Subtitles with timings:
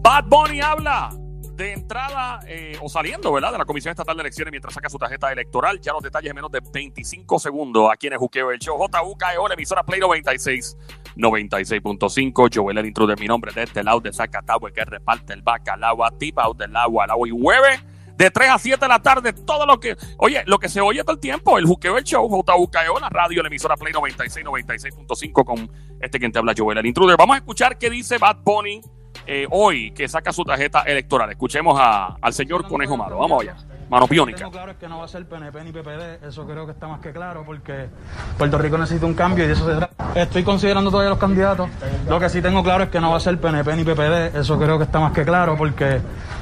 [0.00, 1.10] Bad Bunny habla
[1.58, 3.52] de entrada eh, o saliendo, ¿verdad?
[3.52, 5.80] De la Comisión Estatal de Elecciones mientras saca su tarjeta electoral.
[5.80, 8.78] Ya los detalles en menos de 25 segundos aquí en el Juqueo del Show.
[8.78, 10.76] JUKEO, la emisora Play 96,
[11.16, 12.48] 96.5.
[12.54, 16.48] Joel el intruder, mi nombre desde el lado de Zacatau, que reparte el bacalao tipa
[16.56, 17.80] del agua al agua y hueve.
[18.18, 19.96] De 3 a 7 de la tarde, todo lo que.
[20.16, 23.42] Oye, lo que se oye todo el tiempo, el Juqueo del Show, JUKEO, la radio,
[23.42, 27.16] la emisora Play 96, 96.5 con este quien te habla, Joel el intruder.
[27.16, 28.80] Vamos a escuchar qué dice Bad Bunny
[29.24, 31.30] eh, hoy que saca su tarjeta electoral.
[31.30, 33.18] Escuchemos al señor Conejo Malo.
[33.18, 33.56] Vamos allá.
[33.88, 34.44] Mano piónica.
[34.44, 36.88] Lo claro es que no va a ser PNP ni PPD, eso creo que está
[36.88, 37.88] más que claro, porque
[38.36, 39.94] Puerto Rico necesita un cambio y de eso se trata.
[40.14, 41.70] Estoy considerando todavía los candidatos.
[42.08, 44.58] Lo que sí tengo claro es que no va a ser PNP ni PPD, eso
[44.58, 46.00] creo que está más que claro, porque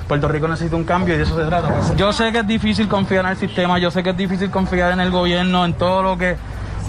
[0.09, 1.95] Puerto Rico necesita un cambio y de eso se trata.
[1.97, 4.93] Yo sé que es difícil confiar en el sistema, yo sé que es difícil confiar
[4.93, 6.37] en el gobierno, en todo lo que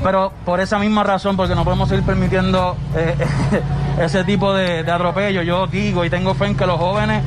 [0.03, 3.15] pero por esa misma razón, porque no podemos seguir permitiendo eh,
[3.99, 7.23] ese tipo de, de atropello, yo digo y tengo fe en que los jóvenes,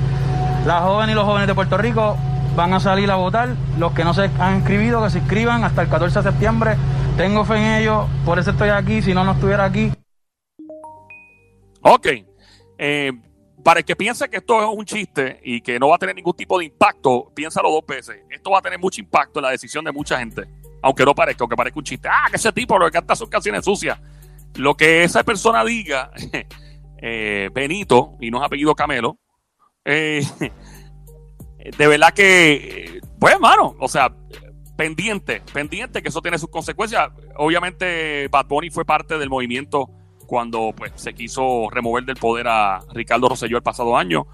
[0.67, 2.17] las jóvenes y los jóvenes de Puerto Rico
[2.61, 5.81] van a salir a votar, los que no se han inscribido, que se inscriban hasta
[5.81, 6.77] el 14 de septiembre,
[7.17, 9.91] tengo fe en ellos, por eso estoy aquí, si no, no estuviera aquí.
[11.81, 12.07] Ok.
[12.77, 13.13] Eh,
[13.65, 16.15] para el que piense que esto es un chiste y que no va a tener
[16.15, 18.19] ningún tipo de impacto, piénsalo dos veces.
[18.29, 20.45] Esto va a tener mucho impacto en la decisión de mucha gente.
[20.83, 22.09] Aunque no parezca, aunque parezca un chiste.
[22.13, 23.99] Ah, que ese tipo lo que canta sus canciones sucias.
[24.57, 26.11] Lo que esa persona diga,
[27.01, 29.17] eh, Benito, y no es apellido Camelo,
[29.83, 30.23] eh,
[31.77, 34.15] de verdad que, pues, hermano, o sea,
[34.77, 37.11] pendiente, pendiente que eso tiene sus consecuencias.
[37.37, 39.91] Obviamente, Bad Bunny fue parte del movimiento
[40.27, 44.27] cuando pues se quiso remover del poder a Ricardo Rosselló el pasado año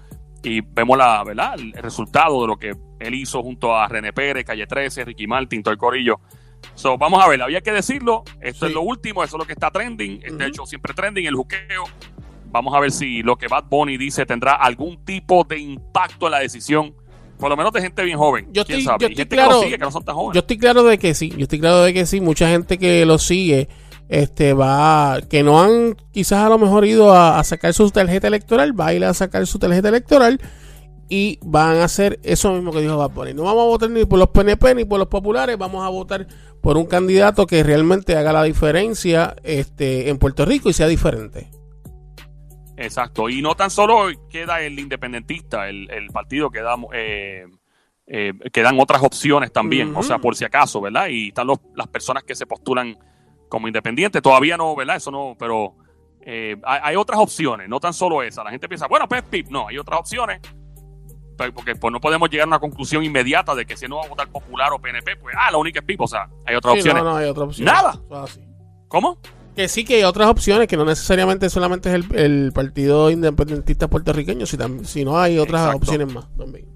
[0.43, 1.55] y vemos la, ¿verdad?
[1.59, 5.63] el resultado de lo que él hizo junto a René Pérez, Calle 13, Ricky Martin,
[5.63, 6.19] todo el corillo.
[6.75, 8.71] So, vamos a ver, había que decirlo, esto Sí.
[8.71, 11.85] es lo último, eso es lo que está trending, de hecho siempre trending, el juqueo.
[12.45, 16.31] Vamos a ver si lo que Bad Bunny dice tendrá algún tipo de impacto en
[16.31, 16.95] la decisión,
[17.39, 18.47] por lo menos de gente bien joven.
[18.51, 18.97] Yo ¿Quién estoy- sabe?
[19.01, 20.33] yo Y estoy gente que lo claro- sigue, que no son tan jóvenes.
[20.35, 22.19] Yo estoy claro de que sí, yo estoy claro de que sí.
[22.21, 23.69] Mucha gente que lo sigue,
[24.09, 28.27] este, va, que no han quizás a lo mejor ido a, a sacar su tarjeta
[28.27, 30.39] electoral, va a ir a sacar su tarjeta electoral
[31.09, 33.33] y van a hacer eso mismo que dijo Bad Bunny.
[33.33, 36.27] No vamos a votar ni por los PNP ni por los populares, vamos a votar
[36.61, 41.49] por un candidato que realmente haga la diferencia este, en Puerto Rico y sea diferente.
[42.77, 47.45] Exacto, y no tan solo queda el independentista, el, el partido que da, eh,
[48.05, 51.07] eh, quedan otras opciones también, o sea, por si acaso, ¿verdad?
[51.07, 52.95] Y están los, las personas que se postulan
[53.49, 54.97] como independientes, todavía no, ¿verdad?
[54.97, 55.73] Eso no, pero
[56.21, 58.43] eh, hay, hay otras opciones, no tan solo esa.
[58.43, 60.39] La gente piensa, bueno, pues PIP, no, hay otras opciones,
[61.35, 64.09] porque pues no podemos llegar a una conclusión inmediata de que si no va a
[64.09, 66.79] votar popular o PNP, pues, ah, la única es PIP, o sea, hay otras Sí,
[66.81, 67.03] opciones.
[67.03, 67.65] no, no hay otra opción.
[67.65, 67.99] Nada.
[68.23, 68.41] Así.
[68.87, 69.17] ¿Cómo?
[69.57, 73.87] Que sí que hay otras opciones, que no necesariamente solamente es el, el partido independentista
[73.89, 75.77] puertorriqueño, si, tam- si no hay otras Exacto.
[75.79, 76.67] opciones más también.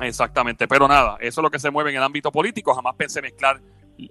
[0.00, 2.74] Exactamente, pero nada, eso es lo que se mueve en el ámbito político.
[2.74, 3.60] Jamás pensé mezclar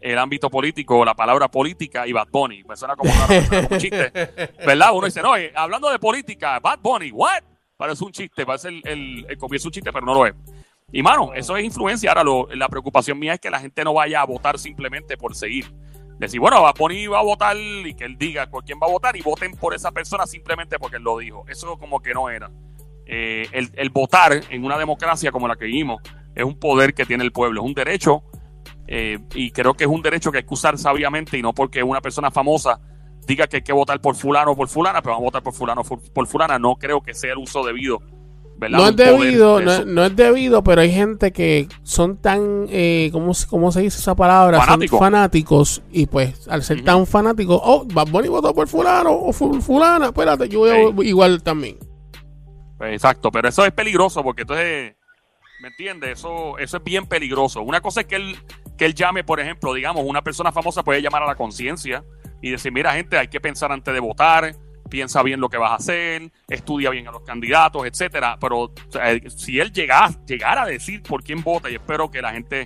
[0.01, 2.63] el ámbito político, la palabra política y Bad Bunny.
[2.65, 4.11] Me suena como, raro, suena como un chiste,
[4.65, 4.89] ¿verdad?
[4.93, 7.41] Uno dice, no, eh, hablando de política, Bad Bunny, ¿what?
[7.77, 10.33] Parece un chiste, parece el, el, el comienzo un chiste, pero no lo es.
[10.91, 12.11] Y mano, eso es influencia.
[12.11, 15.35] Ahora, lo- la preocupación mía es que la gente no vaya a votar simplemente por
[15.35, 15.73] seguir.
[16.19, 18.91] Decir, bueno, Bad Bunny va a votar y que él diga por quién va a
[18.91, 21.45] votar y voten por esa persona simplemente porque él lo dijo.
[21.47, 22.49] Eso como que no era.
[23.05, 26.01] Eh, el, el votar en una democracia como la que vivimos
[26.35, 28.23] es un poder que tiene el pueblo, es un derecho
[28.87, 31.83] eh, y creo que es un derecho que hay que usar sabiamente y no porque
[31.83, 32.79] una persona famosa
[33.27, 35.53] diga que hay que votar por fulano o por fulana, pero vamos a votar por
[35.53, 38.01] fulano o por fulana, no creo que sea el uso debido.
[38.57, 38.77] ¿Verdad?
[38.79, 43.09] No es debido, de no, no es debido, pero hay gente que son tan, eh,
[43.11, 44.59] ¿cómo, se- cómo se dice esa palabra?
[44.59, 44.97] Fanático.
[44.97, 49.31] Son fanáticos y pues al ser tan fanáticos, oh, Bad Bunny votó por fulano o
[49.33, 51.77] fu- fulana, espérate, yo voy vo- igual también.
[52.77, 54.95] Pues, Exacto, pero eso es peligroso porque entonces,
[55.61, 56.19] ¿me entiendes?
[56.19, 57.61] Eso, eso es bien peligroso.
[57.61, 58.35] Una cosa es que él,
[58.77, 62.03] que él llame, por ejemplo, digamos, una persona famosa puede llamar a la conciencia
[62.41, 64.55] y decir, mira gente, hay que pensar antes de votar,
[64.87, 68.37] piensa bien lo que vas a hacer, estudia bien a los candidatos, etcétera.
[68.39, 72.33] Pero eh, si él llegara, llegara a decir por quién vota, y espero que la
[72.33, 72.65] gente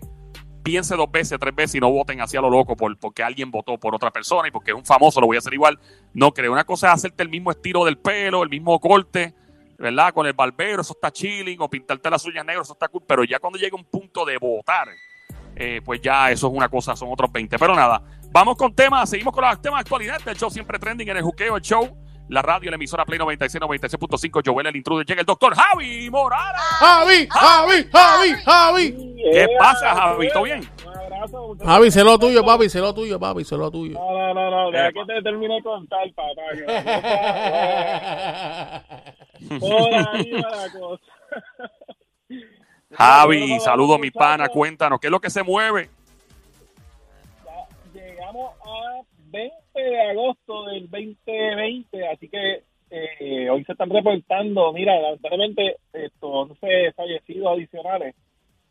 [0.64, 3.78] piense dos veces, tres veces y no voten hacia lo loco por, porque alguien votó
[3.78, 5.80] por otra persona y porque es un famoso, lo voy a hacer igual.
[6.14, 6.52] No creo.
[6.52, 9.34] Una cosa es hacerte el mismo estilo del pelo, el mismo corte,
[9.78, 10.14] ¿verdad?
[10.14, 13.24] Con el barbero, eso está chilling, o pintarte las uñas negras, eso está cool, pero
[13.24, 14.90] ya cuando llega un punto de votar,
[15.56, 17.58] eh, pues ya eso es una cosa, son otros 20.
[17.58, 18.02] Pero nada,
[18.32, 21.24] vamos con temas, seguimos con los temas de actualidad del show siempre trending en el
[21.24, 21.98] juqueo, el show,
[22.32, 26.62] la radio, la emisora Play 96, 96.5, Joel el intruder, llega el doctor Javi Morales.
[26.80, 29.16] Javi, Javi, Javi, Javi.
[29.34, 30.30] ¿Qué pasa, Javi?
[30.32, 30.60] ¿Todo bien?
[30.60, 30.68] Un
[31.10, 31.58] caso.
[31.62, 33.96] Javi, sé lo tuyo, papi, sé lo tuyo, papi, sé lo tuyo.
[34.00, 36.42] No, no, no, no, deja que te termine de contar, papá.
[36.54, 36.66] que
[39.50, 41.04] me gusta, Por ahí va la cosa.
[42.98, 45.90] Javi, saludos mi pana, cuéntanos, ¿qué es lo que se mueve?
[47.94, 49.02] Ya llegamos a
[49.32, 56.50] 20 de agosto del 2020, así que eh, hoy se están reportando, mira, lamentablemente, estos
[56.62, 58.16] 11 fallecidos adicionales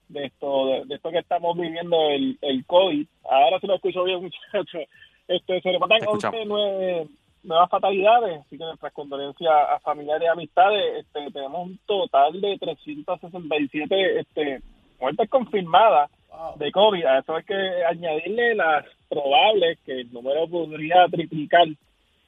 [0.08, 3.06] de esto de, de esto que estamos viviendo, el, el COVID.
[3.30, 4.82] Ahora sí lo escucho bien, muchachos.
[5.28, 6.40] Este, se reportan Te escuchamos.
[6.40, 7.08] 11 nue-
[7.44, 10.96] nuevas fatalidades, así que nuestras condolencias a familiares y amistades.
[10.98, 14.60] Este, tenemos un total de 367 este,
[15.00, 16.10] muertes confirmadas
[16.56, 17.04] de COVID.
[17.04, 21.68] A eso hay que añadirle las probables, que el número podría triplicar.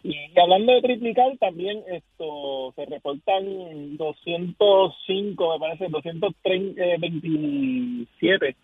[0.04, 8.56] Y hablando de triplicar, también esto se reportan 205, me parece, 227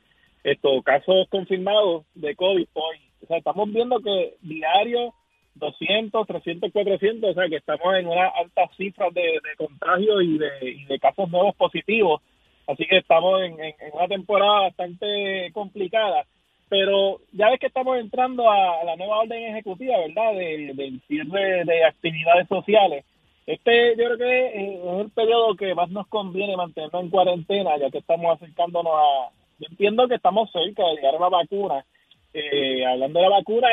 [0.45, 2.67] estos casos confirmados de COVID.
[2.75, 5.15] O sea, estamos viendo que diario
[5.57, 10.39] 200, 300, 400, o sea, que estamos en una alta cifra de, de contagio y
[10.39, 12.23] de, y de casos nuevos positivos.
[12.69, 13.57] Así que estamos en,
[13.95, 16.25] una temporada bastante complicada.
[16.69, 20.35] Pero ya ves que estamos entrando a, la nueva orden ejecutiva, ¿verdad?
[20.35, 23.07] De- del cierre de actividades sociales.
[23.47, 27.91] Este yo creo que es el periodo que más nos conviene mantenernos en cuarentena, ya
[27.91, 29.31] que estamos acercándonos a...
[29.59, 31.87] Yo entiendo que estamos cerca de llegar a la vacuna.
[32.35, 33.69] Eh, hablando de la vacuna,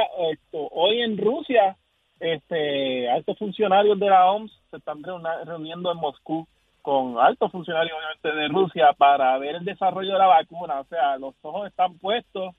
[0.71, 1.75] hoy en Rusia,
[2.21, 6.47] este, altos funcionarios de la OMS se están reuniendo en Moscú
[6.85, 10.81] con altos funcionarios obviamente de Rusia para ver el desarrollo de la vacuna.
[10.81, 12.53] O sea, los ojos están puestos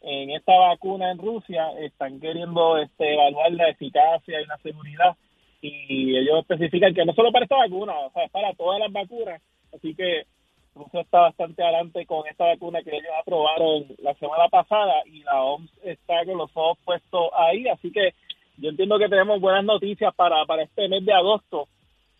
[0.00, 5.16] en esta vacuna en Rusia, están queriendo este, evaluar la eficacia y la seguridad
[5.62, 8.90] y ellos especifican que no solo para esta vacuna, o sea, es para todas las
[8.90, 9.40] vacunas.
[9.72, 10.24] Así que
[10.74, 15.44] Rusia está bastante adelante con esta vacuna que ellos aprobaron la semana pasada y la
[15.44, 17.68] OMS está con los ojos puestos ahí.
[17.68, 18.14] Así que
[18.56, 21.68] yo entiendo que tenemos buenas noticias para, para este mes de agosto.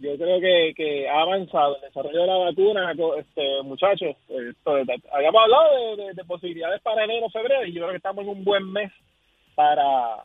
[0.00, 4.17] Yo creo que, que ha avanzado el desarrollo de la vacuna, este muchachos.
[4.29, 4.76] Esto,
[5.12, 8.31] habíamos hablado de, de- de posibilidades para enero, febrero, y yo creo que estamos en
[8.31, 8.91] un buen mes
[9.55, 10.25] para,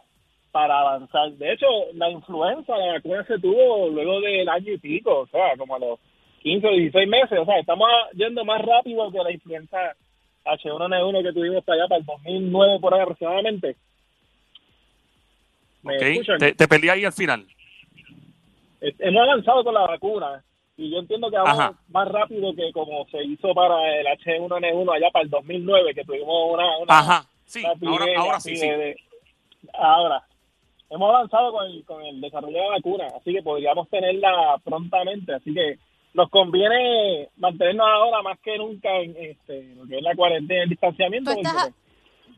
[0.51, 1.29] para avanzar.
[1.33, 5.57] De hecho, la influenza, la vacuna se tuvo luego del año y pico, o sea,
[5.57, 5.99] como a los
[6.41, 7.37] 15 o 16 meses.
[7.39, 9.77] O sea, estamos yendo más rápido que la influenza
[10.45, 13.75] H1N1 que tuvimos para allá, para el 2009 por ahí aproximadamente.
[15.83, 16.39] ¿Me Ok, escuchan?
[16.39, 17.45] Te, te ahí al final.
[18.99, 20.43] Hemos avanzado con la vacuna
[20.77, 21.73] y yo entiendo que vamos Ajá.
[21.89, 26.53] más rápido que como se hizo para el H1N1 allá para el 2009, que tuvimos
[26.53, 26.77] una...
[26.79, 28.67] una Ajá, sí, una ahora, sí, sí.
[28.67, 28.95] de- de-
[29.73, 30.23] ahora,
[30.89, 35.33] hemos avanzado con el, con el desarrollo de la vacuna, así que podríamos tenerla prontamente,
[35.33, 35.77] así que
[36.13, 40.69] nos conviene mantenernos ahora más que nunca en este, lo que es la cuarentena, el
[40.69, 41.31] distanciamiento.
[41.33, 41.73] Tú estás pues,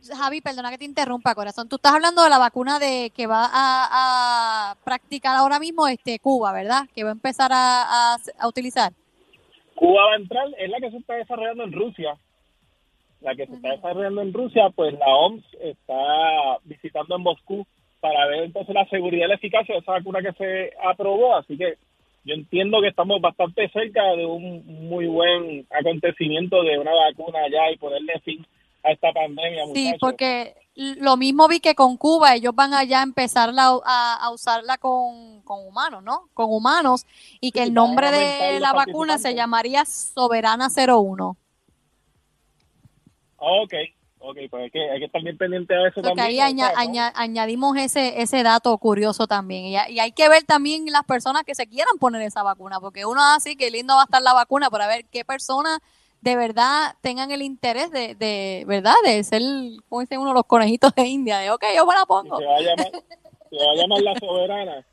[0.03, 1.67] Javi, perdona que te interrumpa, corazón.
[1.67, 6.19] Tú estás hablando de la vacuna de que va a, a practicar ahora mismo este
[6.19, 6.83] Cuba, ¿verdad?
[6.95, 8.94] Que va a empezar a, a- a utilizar.
[9.75, 12.15] Cuba va a entrar, es la que se está desarrollando en Rusia.
[13.21, 17.65] La que se está desarrollando en Rusia, pues la OMS está visitando en Moscú
[17.99, 21.35] para ver entonces la seguridad y la eficacia de esa vacuna que se aprobó.
[21.35, 21.77] Así que
[22.23, 27.71] yo entiendo que estamos bastante cerca de un muy buen acontecimiento de una vacuna allá
[27.71, 28.45] y ponerle fin
[28.83, 29.63] a esta pandemia.
[29.74, 34.13] Sí, porque lo mismo vi que con Cuba, ellos van allá a empezar la- a,
[34.15, 36.29] a usarla con, con humanos, ¿no?
[36.33, 37.06] Con humanos,
[37.42, 41.35] y que Sí, el nombre de la vacuna se llamaría Soberana 01.
[43.37, 43.73] Ok,
[44.19, 46.59] ok, pues hay que, hay que estar bien pendiente a eso Porque ahí también.
[46.61, 49.66] aña- aña- añadimos ese, ese dato curioso también.
[49.66, 53.06] Y, y hay que ver también las personas que se quieran poner esa vacuna, porque
[53.06, 55.80] uno así, que lindo va a estar la vacuna, para ver qué personas
[56.21, 58.95] de verdad tengan el interés de, de ¿verdad?
[59.06, 59.42] De ser,
[59.88, 62.38] como dice uno, los conejitos de India, de ok, yo me la pongo.
[62.38, 62.92] se va a llamar,
[63.50, 64.86] se va a llamar la soberana.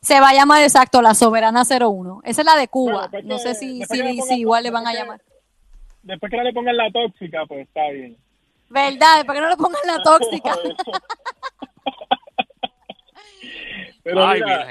[0.00, 2.20] Se va a llamar exacto la Soberana 01.
[2.24, 3.08] Esa es la de Cuba.
[3.10, 4.90] Bueno, no que- sé si, después que le si, pongan- si igual le van a
[4.92, 5.20] después que- llamar.
[6.02, 8.16] Después que no le pongan la tóxica, pues está bien.
[8.68, 9.26] ¿Verdad?
[9.26, 10.56] ¿Por qué no le pongan la tóxica?
[14.04, 14.68] Pero Ay, mira.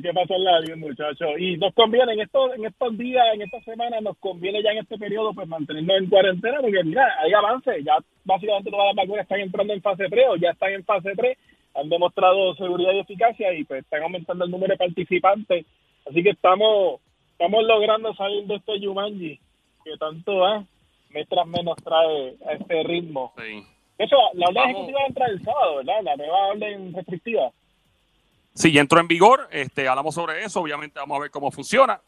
[0.00, 1.30] Hay que pasarla bien, muchachos.
[1.38, 4.78] Y nos conviene en estos, en estos días, en esta semana, nos conviene ya en
[4.78, 7.82] este periodo, pues mantenernos en cuarentena, porque mira, hay avance.
[7.84, 11.12] Ya básicamente todas las vacunas están entrando en fase 3 o ya están en fase
[11.14, 11.38] 3.
[11.74, 15.66] Han demostrado seguridad y eficacia y pues están aumentando el número de participantes.
[16.08, 17.00] Así que estamos
[17.32, 19.38] estamos logrando salir de este Yumanji
[19.84, 20.64] que tanto ¿eh?
[21.10, 23.32] mes tras mes nos trae a este ritmo.
[23.36, 23.62] Sí.
[23.98, 26.02] De hecho, la orden ejecutiva va a entrar el sábado, ¿verdad?
[26.02, 27.52] La nueva orden restrictiva.
[28.54, 32.00] Sí, ya entró en vigor, este, hablamos sobre eso, obviamente vamos a ver cómo funciona.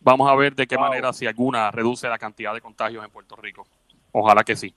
[0.00, 0.86] Vamos a ver de qué Wow.
[0.86, 3.66] manera, si alguna, reduce la cantidad de contagios en Puerto Rico.
[4.12, 4.74] Ojalá que sí.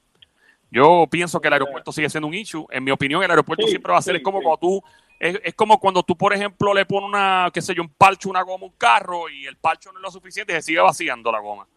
[0.71, 2.65] Yo pienso que el aeropuerto sigue siendo un issue.
[2.71, 4.43] En mi opinión, el aeropuerto Sí, siempre va a ser sí, es como sí.
[4.45, 4.83] cuando tú,
[5.19, 8.29] es, es como cuando tú, por ejemplo, le pones una, qué sé yo, un parcho,
[8.29, 11.31] una goma, un carro y el parcho no es lo suficiente y se sigue vaciando
[11.31, 11.67] la goma.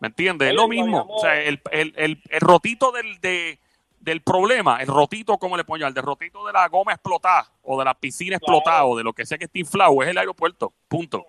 [0.00, 0.48] ¿Me entiendes?
[0.50, 1.06] Es lo mismo.
[1.10, 3.58] O sea, el, el, el, el rotito del, de,
[4.00, 7.78] del problema, el rotito, como le pongo el de rotito de la goma explotada o
[7.78, 8.58] de la piscina Claro.
[8.58, 10.72] explotada o de lo que sea que esté inflado, es el aeropuerto.
[10.88, 11.24] Punto.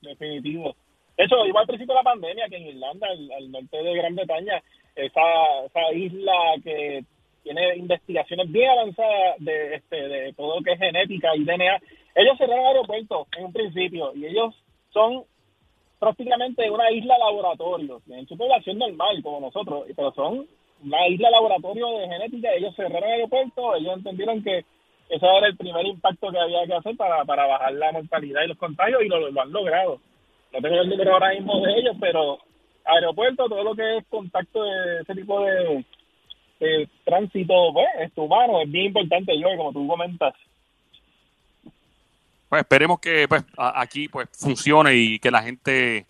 [0.00, 0.74] Definitivo.
[1.16, 4.14] Eso, igual al principio de la pandemia, que en Irlanda, al, al norte de Gran
[4.14, 4.62] Bretaña,
[4.94, 5.20] esa,
[5.66, 6.32] esa isla
[6.62, 7.04] que
[7.42, 11.80] tiene investigaciones bien avanzadas de, este, de todo lo que es genética y DNA,
[12.14, 14.54] ellos cerraron el aeropuerto en un principio y ellos
[14.90, 15.24] son
[15.98, 20.46] prácticamente una isla laboratorio, tienen su población normal como nosotros, pero son
[20.84, 24.64] una isla laboratorio de genética, ellos cerraron el aeropuerto, ellos entendieron que
[25.08, 28.48] ese era el primer impacto que había que hacer para, para bajar la mortalidad y
[28.48, 30.00] los contagios y lo, lo han logrado.
[30.52, 32.38] No tengo el número ahora mismo de ellos, pero
[32.84, 35.84] aeropuerto, todo lo que es contacto de ese tipo de,
[36.60, 40.34] de tránsito, pues, es humano, es bien importante, yo, como tú comentas.
[42.48, 46.06] Pues esperemos que pues, aquí pues funcione y que la gente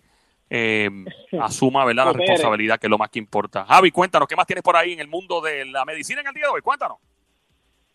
[0.49, 0.89] eh,
[1.39, 2.05] asuma ¿verdad?
[2.05, 3.65] la responsabilidad, que es lo más que importa.
[3.65, 6.33] Javi, cuéntanos, ¿qué más tienes por ahí en el mundo de la medicina en el
[6.33, 6.61] día de hoy?
[6.61, 6.97] Cuéntanos.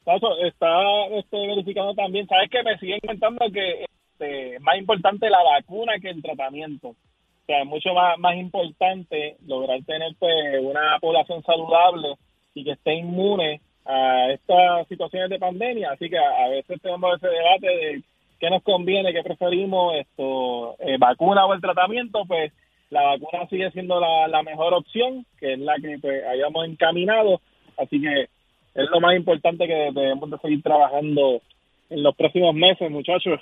[0.05, 5.31] Tacho, está este, verificando también, sabes que me siguen comentando que este, es más importante
[5.31, 6.89] la vacuna que el tratamiento.
[6.89, 12.17] O sea, es mucho más, más importante lograr tener pues, una población saludable
[12.55, 15.91] y que esté inmune a estas situaciones de pandemia.
[15.93, 18.03] Así que a, a veces tenemos ese debate de
[18.45, 22.25] qué nos conviene, qué preferimos, esto eh, vacuna o el tratamiento.
[22.27, 22.53] Pues
[22.91, 27.41] la vacuna sigue siendo la, mejor opción, que es la que pues, hayamos encaminado.
[27.79, 28.29] Así que
[28.75, 31.41] es lo más importante que debemos de seguir trabajando
[31.89, 33.41] en los próximos meses, muchachos.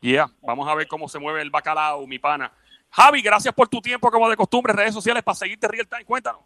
[0.00, 2.50] Yeah, vamos a ver cómo se mueve el bacalao, mi pana.
[2.90, 6.04] Javi, gracias por tu tiempo, como de costumbre, redes sociales para seguirte real time.
[6.04, 6.40] Cuéntanos.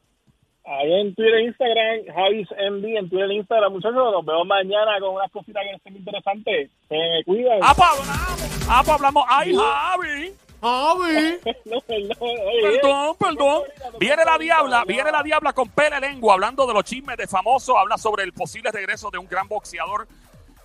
[0.70, 3.94] Ahí en Twitter e Instagram, Javis MD en Twitter e Instagram, muchachos.
[3.96, 6.70] Nos vemos mañana con unas cositas que estén interesantes.
[6.88, 7.58] Se me cuidan.
[7.62, 8.66] Ah, pues hablamos.
[8.68, 9.24] Ah, pues hablamos.
[9.28, 10.32] Ay, Javi.
[10.60, 11.38] Javi.
[11.64, 13.62] No, perdón, oye, Perdón, perdón.
[14.00, 17.76] Viene la diabla, viene la diabla con pele lengua hablando de los chismes de famosos,
[17.78, 20.08] habla sobre el posible regreso de un gran boxeador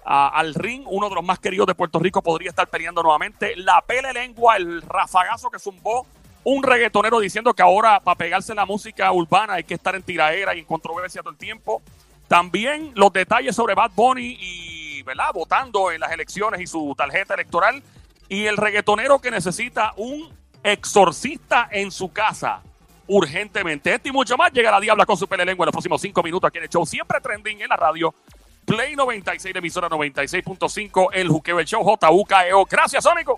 [0.03, 3.55] a- al ring, uno de los más queridos de Puerto Rico podría estar peleando nuevamente.
[3.55, 6.05] La pele lengua, el rafagazo que zumbó
[6.43, 10.55] un reggaetonero diciendo que ahora para pegarse la música urbana hay que estar en tiraera
[10.55, 11.81] y en controversia todo el tiempo.
[12.27, 15.27] También los detalles sobre Bad Bunny y, ¿verdad?
[15.33, 17.83] Votando en las elecciones y su tarjeta electoral.
[18.29, 20.33] Y el reggaetonero que necesita un
[20.63, 22.61] exorcista en su casa
[23.07, 23.93] urgentemente.
[23.93, 26.23] Esto y mucho más llega la Diabla con su pele lengua en los próximos cinco
[26.23, 26.85] minutos aquí en el show.
[26.85, 28.13] Siempre trending en la radio.
[28.65, 32.65] Play 96, emisora 96.5, el Juqueo, el show JUKEO.
[32.65, 33.37] Gracias, Sónico.